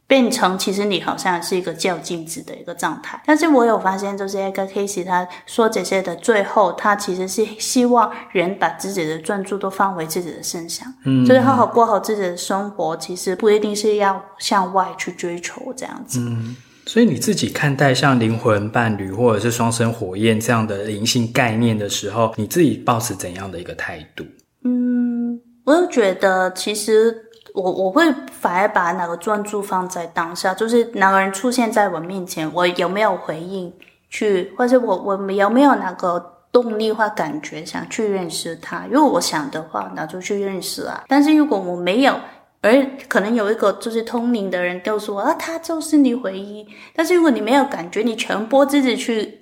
[0.08, 16.20] 变成其实你好像是一个较镜子的一个状态，但是我有发现，就是一个 case，他说这些的最后，他其实是希望人把自己的专注都放回自己的身上，嗯，就是好好过好自己的生活，其实不一定是要向外去追求这样子。
[16.20, 24.24] 嗯，所以你自己看待像灵魂伴侣或者是双生火焰这样的灵性概念的时候，你自己抱持怎样的一个态度？
[24.64, 27.25] 嗯，我又觉得其实。
[27.56, 33.74] 我我会反而把那个专注放在当下，就是那个人出现在我面前，我有没有回应
[34.10, 38.86] 去，或者我我有没有那个动力或感觉想去认识他？
[38.92, 41.04] 如果我想的话，那就去认识啊。
[41.08, 42.14] 但是如果我没有，
[42.62, 46.68] 而可能有一个就是通灵的人告诉我啊，他就是你回忆。
[46.96, 49.40] 但是如果你没有感觉，你全部自己去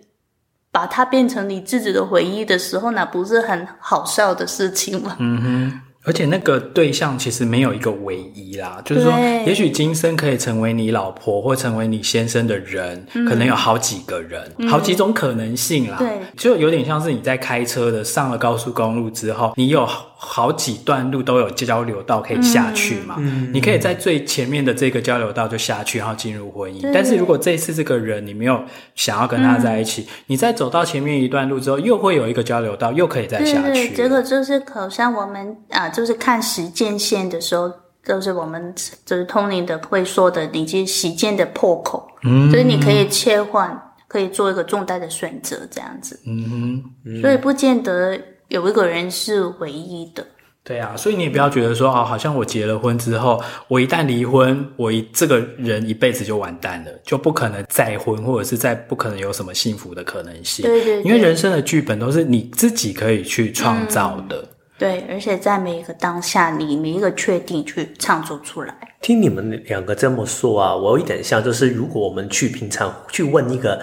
[0.71, 5.15] 把它变成你自己的回忆的时候，那不是很好笑的事情吗？
[5.19, 5.81] 嗯哼。
[6.05, 9.13] 而且那个对象其实没有一个唯一啦，就是说，
[9.45, 15.95] 也许今生可以成为你老婆或成为你先生的人，嗯、可能有好几个人，嗯、好几种可能性啦。
[15.97, 19.87] 对，就有点像是你在开车的，上了高速公路之后，你有
[20.25, 23.15] 好几段路都有交流道可以下去嘛。
[23.19, 26.89] 嗯，你可以在最前面的这个交流道就下去，然后进入婚姻。
[26.93, 28.63] 但是如果这一次这个人你没有
[28.95, 33.73] 想要跟他在一起，嗯、你再走到前面一段路之后，又会有一个交流道，又可以再下去。
[33.73, 35.89] 对对，这个就是好像我们啊。
[35.89, 37.71] 就是看时间线的时候，
[38.03, 38.73] 就是我们
[39.05, 48.19] 就是通灵的会说的，以及时间的破口，嗯，所以你可以切换，可以做一个重大的选择，这样子，嗯哼，所以不见得
[48.53, 50.23] 有一个人是唯一的。
[50.63, 60.63] 对啊，所以你也不要觉得说啊，好像我结了婚之后，我一旦离婚，我一这个人一辈子就完蛋了，就不可能再婚，或者是再不可能有什么幸福的可能性。
[60.63, 64.37] 对对对，因为人生的剧本都是你自己可以去创造的。
[64.37, 64.47] 嗯
[64.77, 68.75] 对，而且在每一个当下，你每一个确定去创作出来。
[69.01, 73.81] 听你们两个这么说啊，我有一点像，就是如果我们去平常去问一个。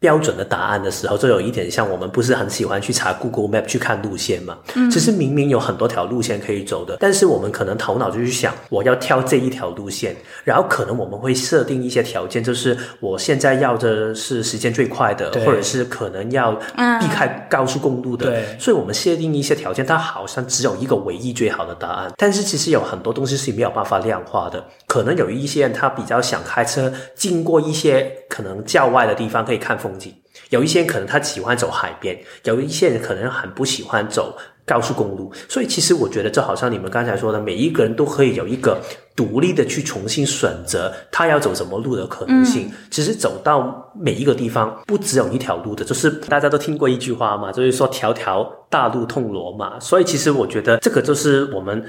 [0.00, 4.56] 标准的答案的时候，就有一点像我们不是很喜欢去查 Google Map 去看路线嘛？
[4.74, 16.52] 嗯，其实明明有很多条路线可以走的，但是我们可能头脑就去想，我要挑这一条路线，然后可能我们会设定一些条件，就是我现在要的是时间最快的，或者是可能要
[17.00, 24.64] 避开高速公路的，对，所以我们设定一些条件，它好像只有一个唯一最好的答案，但是其实有很多东西是没有办法量化的，
[24.98, 29.88] 可能有一些人他比较想开车经过一些可能郊外的地方可以看风。
[29.88, 30.12] 风景，
[30.50, 34.36] 有一些人可能他喜欢走海边，有一些人可能很不喜欢走
[34.66, 38.78] 高速公路，所以其实我觉得，就好像你们刚才说的，每一个人都可以有一个
[39.16, 42.66] 独立的去重新选择他要走什么路的可能性。
[42.68, 49.80] 嗯、其实走到每一个地方，不只有一条路的，就是大家都听过一句话嘛，就是说条条大路通罗马。
[49.80, 51.82] 所以其实我觉得，这个就是我们。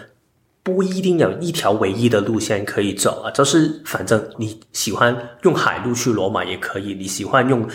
[0.75, 7.67] 不一定有一条唯一的路线可以走啊，就是反正你喜欢用海路去罗马也可以，你喜欢用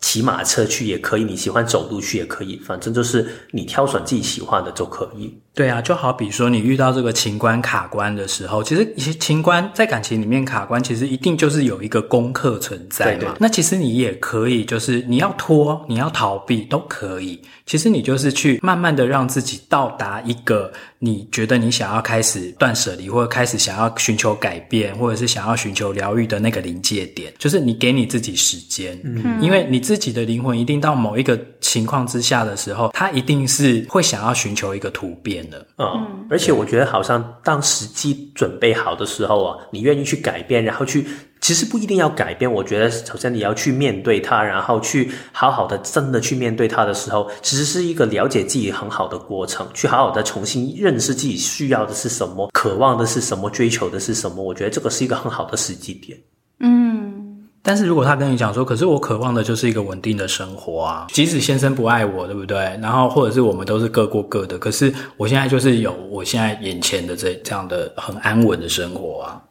[0.00, 5.36] 骑马车去也可以，你喜欢走路去也可以，反正就是你挑选自己喜欢的就可以。
[5.54, 13.18] 对啊，就好比说你遇到这个情关卡关的时候，其实一些情关在感情里面卡关，其实一定就是有一个功课存在嘛。
[13.18, 13.36] 对对。
[13.40, 17.40] 那其实你也可以，就是你要拖，你要逃避都可以。
[17.66, 35.66] 其实你就是去慢慢的让自己到达一个你觉得你想要开始断舍离，或者开始想要寻求改变，或者是想要寻求疗愈的那个临界点，就是你给你自己时间，嗯，因为你自己的灵魂一定到某一个情况之下的时候，他一定是会想要寻求一个突变的。
[35.78, 41.04] 嗯，而且我觉得好像当时机准备好的时候啊，你愿意去改变，然后去。
[41.40, 42.52] 其实不一定要改变。
[42.52, 49.64] 我觉得首先你要去面对它，然后去好好的真的去面对它的时候，其实是一个了解自己很好的过程。
[49.72, 54.42] 去好好的重新认识自己需要的是什么，渴望的是什么，追求的是什么。
[54.42, 56.18] 我觉得这个是一个很好的时机点。
[56.58, 57.17] 嗯。
[57.62, 62.58] 但是如果他跟你讲说，可是我渴望的就是一个稳定的生活啊，即使先生不爱我，对不对？
[62.80, 69.42] 然后或者是我们都是各过各的，可是我现在就是有我现在眼前的这这样的很安稳的生活啊。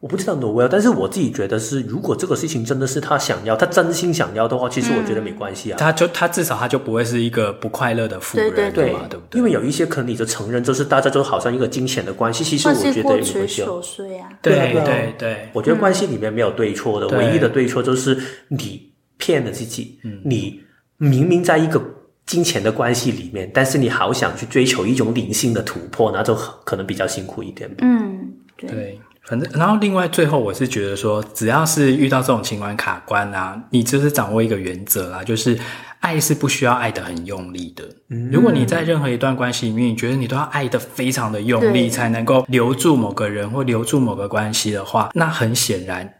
[0.00, 5.76] 我不知道 Noel，但是我自己觉得是，如果这个事情真的是他想要，他真心想要的话，其实我觉得没关系啊。
[5.76, 9.38] 他就他至少他就不会是一个不快乐的富人，对对对，对不对？
[9.38, 13.62] 因为有一些可能你就承认，就是大家就好像一个金钱的关系，其实我觉得也没关系。
[13.62, 19.98] 琐碎啊，对对对，对，我觉得关系里面没有对错的，唯一的对错就是你骗了自己。
[20.24, 20.60] 你
[20.98, 21.82] 明明在一个
[22.24, 27.68] 金钱的关系里面，但是你好想去追求一种灵性的突破，那就可能比较辛苦一点。
[27.78, 29.00] 嗯，对。
[29.28, 35.58] 反正，然后另外最后，我是觉得说，只要是遇到这种情感卡关啊，你就是掌握一个原则啦，就是
[36.00, 37.84] 爱是不需要爱的很用力的。
[38.08, 46.10] 嗯，如果你在任何一段关系里面，你觉得你都要爱的非常的用力，才能够留住某个人或留住某个关系的话，那很显然，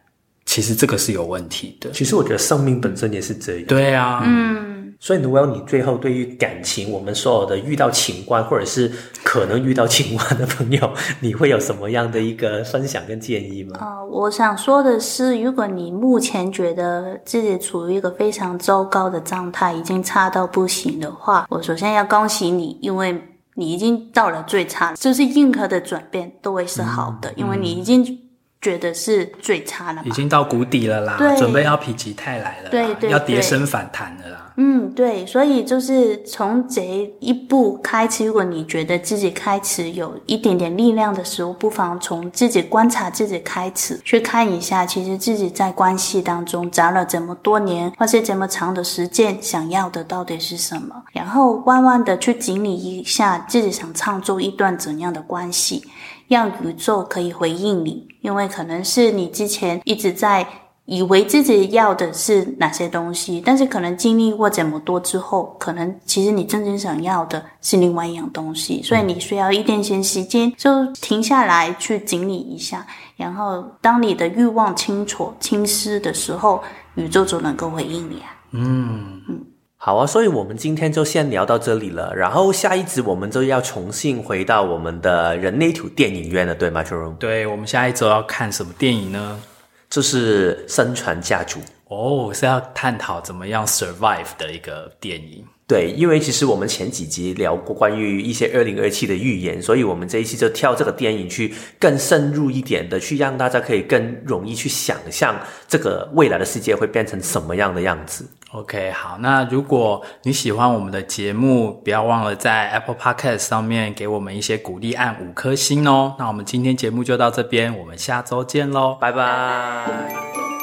[0.44, 1.90] 其实这个是有问题的。
[1.92, 3.64] 其实我觉得生命本身也是这样。
[3.66, 4.68] 对啊，嗯。
[5.00, 8.90] 所以，Noel，你最后对于感情，我们所有的遇到情关或者是
[9.28, 13.76] 可能遇到青蛙的朋友， 你会有什么样的一个分享跟建议吗？
[13.78, 23.22] 呃，我想说的是，如果你目前觉得自己处于一个非常糟糕的状态，已经差到不行的话，我首先要恭喜你，因为
[23.54, 28.18] 你已经到了最差，就是任何的转变都会是好的，嗯，因为你已经。
[28.60, 34.44] 觉得是最差了，已经到谷底了啦，准备要否极泰来了，对对，要跌升反弹了啦。
[34.56, 36.82] 嗯，对，所以就是从这
[37.20, 55.84] 一步开始，如果你觉得自己开始有一点点力量的时候，不妨从自己观察自己开始，去看一下，其实自己在关系当中砸了这么多年，或是这么长的时间，想要的到底是什么，然后慢慢的去整理一下自己想创造一段怎样的关系。
[56.28, 60.46] 让宇宙可以回应你，因为可能是你之前一直在
[60.84, 76.62] 以为自己要的是哪些东西，但是可能经历过这么多之后，可能其实你真正想要的是另外一样东西，所以你需要一点点时间，就停下来去整理一下，然后当你的欲望清楚、清晰的时候，
[76.94, 78.32] 宇宙就能够回应你啊。
[78.52, 79.44] 嗯嗯。
[79.80, 82.12] 好啊，所以我们今天就先聊到这里了。
[82.14, 87.16] 然后下一集我们就要重新回到我们的人类图电影院了，对吗，Jerome？
[87.16, 89.40] 对，我们下一周要看什么电影呢？
[89.88, 95.44] 就是《生存家族》哦，是要探讨怎么样 survive 的一个电影。
[95.68, 105.38] 对，因为其实我们前几集聊过关于一些二零二七的预言，所以我们这一期就跳这个电影去更深入一点的，去让大家可以更容易去想象
[105.68, 108.26] 这个未来的世界会变成什么样的样子。
[108.52, 116.14] OK，好，那如果你喜欢我们的节目，不要忘了在 Apple Podcast 上面给我们一些鼓励，按五颗星哦。
[116.18, 120.57] 那我们今天节目就到这边，我们下周见喽，拜拜。